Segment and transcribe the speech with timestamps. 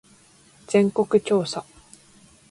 [0.65, 1.63] 全国調査